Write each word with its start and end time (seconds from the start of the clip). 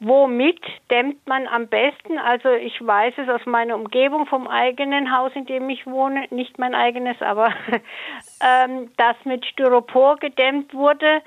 womit 0.00 0.60
dämmt 0.90 1.26
man 1.26 1.46
am 1.46 1.68
besten? 1.68 2.18
Also 2.18 2.50
ich 2.50 2.84
weiß 2.84 3.14
es 3.18 3.28
aus 3.28 3.44
meiner 3.46 3.76
Umgebung 3.76 4.26
vom 4.26 4.48
eigenen 4.48 5.16
Haus, 5.16 5.32
in 5.34 5.46
dem 5.46 5.68
ich 5.68 5.86
wohne, 5.86 6.26
nicht 6.30 6.58
mein 6.58 6.74
eigenes, 6.74 7.20
aber 7.20 7.52
ähm, 8.42 8.90
dass 8.96 9.16
mit 9.24 9.44
Styropor 9.46 10.16
gedämmt 10.16 10.74
wurde 10.74 11.22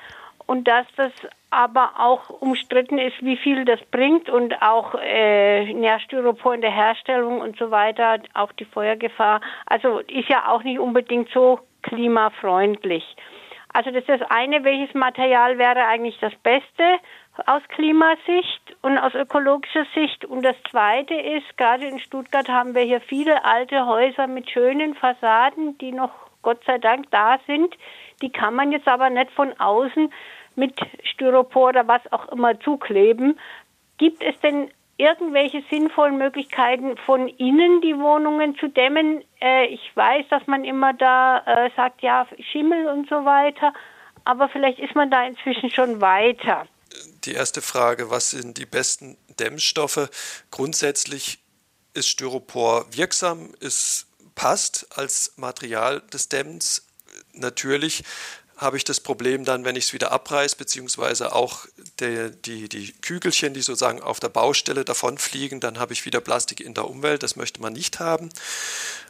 und 0.48 0.68
dass 0.68 0.88
das 0.98 1.12
aber 1.52 1.92
auch 2.00 2.30
umstritten 2.42 2.98
ist, 2.98 3.24
wie 3.24 3.38
viel 3.38 3.64
das 3.64 3.80
bringt 3.92 4.28
und 4.28 4.60
auch 4.62 4.96
äh, 4.96 5.72
ja, 5.80 6.00
Styropor 6.00 6.56
in 6.56 6.62
der 6.62 6.72
Herstellung 6.72 7.42
und 7.42 7.58
so 7.58 7.70
weiter, 7.70 8.20
auch 8.34 8.52
die 8.54 8.66
Feuergefahr. 8.66 9.40
Also 9.68 10.00
ist 10.00 10.30
ja 10.30 10.48
auch 10.48 10.64
nicht 10.64 10.80
unbedingt 10.80 11.30
so 11.30 11.60
klimafreundlich. 11.84 13.04
Also 13.74 13.90
das 13.90 14.02
ist 14.02 14.10
das 14.10 14.30
eine, 14.30 14.64
welches 14.64 14.94
Material 14.94 15.58
wäre 15.58 15.86
eigentlich 15.86 16.18
das 16.20 16.34
Beste 16.36 16.84
aus 17.48 17.64
Klimasicht 17.70 18.76
und 18.84 19.00
aus 19.00 19.16
ökologischer 19.16 19.86
Sicht. 19.96 20.26
Und 20.26 20.44
das 20.44 20.56
zweite 20.70 21.16
ist, 21.16 21.58
gerade 21.58 21.88
in 21.88 22.00
Stuttgart 22.00 22.48
haben 22.48 22.76
wir 22.76 22.84
hier 22.84 23.02
viele 23.02 23.44
alte 23.44 23.88
Häuser 23.88 24.28
mit 24.28 24.50
schönen 24.50 24.94
Fassaden, 24.94 25.76
die 25.80 25.92
noch 25.92 26.12
Gott 26.44 26.64
sei 26.66 26.78
Dank 26.78 27.10
da 27.10 27.40
sind. 27.48 27.76
Die 28.22 28.32
kann 28.32 28.54
man 28.54 28.72
jetzt 28.72 28.88
aber 28.88 29.10
nicht 29.10 29.32
von 29.32 29.60
außen 29.60 30.14
mit 30.56 30.80
Styropor 31.04 31.70
oder 31.70 31.88
was 31.88 32.02
auch 32.12 32.30
immer 32.30 32.60
zukleben. 32.60 33.40
Gibt 33.98 34.24
es 34.24 34.40
denn 34.42 34.70
irgendwelche 34.98 35.64
sinnvollen 35.70 36.18
Möglichkeiten 36.18 36.98
von 37.06 37.28
innen 37.28 37.82
die 37.82 37.98
Wohnungen 37.98 38.56
zu 38.58 38.68
dämmen? 38.70 39.24
Äh, 39.42 39.68
ich 39.68 39.92
weiß, 39.96 40.26
dass 40.30 40.46
man 40.48 40.64
immer 40.64 40.94
da 40.94 41.40
äh, 41.46 41.70
sagt, 41.76 42.02
ja, 42.02 42.28
Schimmel 42.52 42.88
und 42.88 43.10
so 43.10 43.26
weiter, 43.26 43.74
aber 44.26 44.50
vielleicht 44.50 44.80
ist 44.80 44.96
man 44.96 45.10
da 45.10 45.26
inzwischen 45.26 45.70
schon 45.70 46.02
weiter. 46.02 46.68
Die 47.26 47.34
erste 47.34 47.62
Frage, 47.62 48.10
was 48.10 48.32
sind 48.32 48.58
die 48.58 48.66
besten 48.66 49.18
Dämmstoffe? 49.40 50.10
Grundsätzlich 50.52 51.40
ist 51.94 52.10
Styropor 52.10 52.86
wirksam, 52.92 53.54
es 53.60 54.08
passt 54.36 54.88
als 54.98 55.34
Material 55.38 56.02
des 56.12 56.30
Dämmens. 56.30 56.88
Natürlich 57.34 58.04
habe 58.64 58.78
ich 58.78 58.84
das 58.84 59.00
Problem 59.00 59.46
dann, 59.46 59.66
wenn 59.66 59.76
ich 59.76 59.86
es 59.86 59.94
wieder 59.94 60.12
abreiße, 60.12 60.56
beziehungsweise 60.56 61.34
auch 61.34 61.66
der, 62.00 62.30
die, 62.30 62.68
die 62.68 62.94
Kügelchen, 62.94 63.54
die 63.54 63.62
sozusagen 63.62 64.02
auf 64.02 64.20
der 64.20 64.30
Baustelle 64.30 64.84
davonfliegen, 64.84 65.60
dann 65.60 65.78
habe 65.78 65.94
ich 65.94 66.06
wieder 66.06 66.22
Plastik 66.22 66.60
in 66.60 66.74
der 66.74 66.90
Umwelt. 66.90 67.22
Das 67.22 67.36
möchte 67.36 67.62
man 67.62 67.74
nicht 67.74 68.00
haben. 68.00 68.30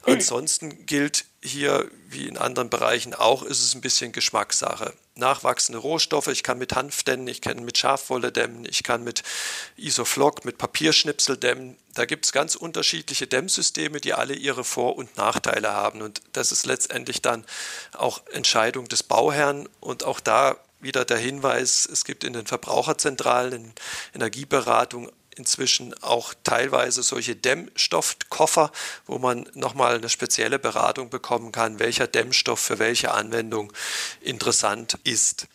Ansonsten 0.06 0.86
gilt 0.86 1.26
hier, 1.44 1.90
wie 2.10 2.28
in 2.28 2.38
anderen 2.38 2.70
Bereichen 2.70 3.14
auch, 3.14 3.44
ist 3.44 3.62
es 3.62 3.76
ein 3.76 3.82
bisschen 3.82 4.14
Geschmackssache. 4.14 4.94
Nachwachsende 5.16 5.78
Rohstoffe, 5.78 6.28
ich 6.28 6.42
kann 6.42 6.58
mit 6.58 6.74
Hanf 6.74 7.04
dämmen, 7.04 7.28
ich 7.28 7.42
kann 7.42 7.64
mit 7.66 7.78
Schafwolle 7.78 8.32
dämmen, 8.32 8.66
ich 8.66 8.84
kann 8.84 9.04
mit 9.04 9.24
Isoflock, 9.76 10.46
mit 10.46 10.58
Papierschnipsel 10.58 11.38
dämmen. 11.38 11.78
Da 11.94 12.06
gibt 12.06 12.26
es 12.26 12.32
ganz 12.32 12.56
unterschiedliche 12.56 13.28
Dämmsysteme, 13.28 14.00
die 14.00 14.14
alle 14.14 14.34
ihre 14.34 14.64
Vor- 14.64 14.96
und 14.96 15.18
Nachteile 15.18 15.74
haben. 15.74 16.02
Und 16.02 16.22
das 16.32 16.52
ist 16.52 16.66
letztendlich 16.66 17.22
dann 17.22 17.46
auch 17.92 18.22
Entscheidung 18.32 18.88
des 18.88 19.04
Bauherrn. 19.04 19.68
Und 19.82 20.04
auch 20.04 20.22
da 20.22 20.58
wieder 20.80 21.06
der 21.06 21.18
Hinweis, 21.18 21.88
es 21.92 22.06
gibt 22.06 22.24
in 22.24 22.34
den 22.34 22.48
Verbraucherzentralen, 22.48 23.54
in 23.54 23.74
Energieberatung 24.16 25.12
inzwischen 25.38 25.94
auch 26.02 26.34
teilweise 26.44 27.04
solche 27.04 27.36
Dämmstoffkoffer, 27.36 28.72
wo 29.06 29.18
man 29.20 29.50
nochmal 29.54 29.96
eine 29.96 30.10
spezielle 30.10 30.60
Beratung 30.60 31.10
bekommen 31.10 31.52
kann, 31.52 31.80
welcher 31.80 32.08
Dämmstoff 32.08 32.60
für 32.60 32.80
welche 32.80 33.12
Anwendung 33.12 33.74
interessant 34.22 34.98
ist. 35.04 35.48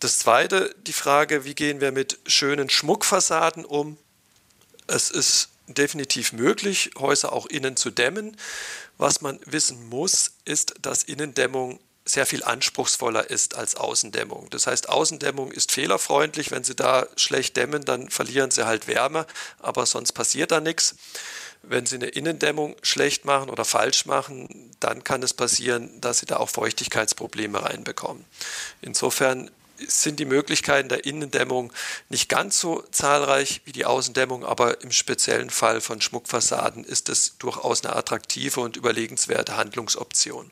Das 0.00 0.18
zweite, 0.18 0.74
die 0.86 0.92
Frage, 0.92 1.44
wie 1.44 1.54
gehen 1.54 1.80
wir 1.80 1.92
mit 1.92 2.18
schönen 2.26 2.68
Schmuckfassaden 2.68 3.64
um? 3.64 3.98
Es 4.88 5.10
ist 5.10 5.50
definitiv 5.68 6.32
möglich, 6.32 6.90
Häuser 6.98 7.32
auch 7.32 7.46
innen 7.46 7.76
zu 7.76 7.90
dämmen. 7.90 8.36
Was 8.98 9.20
man 9.20 9.38
wissen 9.46 9.88
muss, 9.88 10.32
ist, 10.44 10.74
dass 10.82 11.04
Innendämmung 11.04 11.78
sehr 12.04 12.26
viel 12.26 12.42
anspruchsvoller 12.42 13.30
ist 13.30 13.54
als 13.54 13.76
Außendämmung. 13.76 14.50
Das 14.50 14.66
heißt, 14.66 14.88
Außendämmung 14.88 15.52
ist 15.52 15.72
fehlerfreundlich. 15.72 16.50
Wenn 16.50 16.64
Sie 16.64 16.74
da 16.74 17.06
schlecht 17.16 17.56
dämmen, 17.56 17.84
dann 17.84 18.10
verlieren 18.10 18.50
Sie 18.50 18.66
halt 18.66 18.88
Wärme, 18.88 19.26
aber 19.60 19.86
sonst 19.86 20.12
passiert 20.12 20.50
da 20.50 20.60
nichts. 20.60 20.96
Wenn 21.62 21.86
Sie 21.86 21.94
eine 21.94 22.08
Innendämmung 22.08 22.74
schlecht 22.82 23.24
machen 23.24 23.48
oder 23.48 23.64
falsch 23.64 24.04
machen, 24.06 24.70
dann 24.80 25.04
kann 25.04 25.22
es 25.22 25.32
passieren, 25.32 26.00
dass 26.00 26.18
Sie 26.18 26.26
da 26.26 26.38
auch 26.38 26.48
Feuchtigkeitsprobleme 26.48 27.62
reinbekommen. 27.62 28.24
Insofern 28.80 29.48
sind 29.86 30.18
die 30.18 30.24
Möglichkeiten 30.24 30.88
der 30.88 31.04
Innendämmung 31.04 31.72
nicht 32.08 32.28
ganz 32.28 32.58
so 32.58 32.82
zahlreich 32.90 33.60
wie 33.64 33.72
die 33.72 33.84
Außendämmung, 33.84 34.44
aber 34.44 34.80
im 34.82 34.90
speziellen 34.90 35.50
Fall 35.50 35.80
von 35.80 36.00
Schmuckfassaden 36.00 36.84
ist 36.84 37.08
es 37.08 37.38
durchaus 37.38 37.84
eine 37.84 37.94
attraktive 37.94 38.60
und 38.60 38.76
überlegenswerte 38.76 39.56
Handlungsoption. 39.56 40.50